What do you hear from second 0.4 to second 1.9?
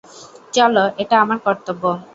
চলো, এটা আমার কর্তব্য।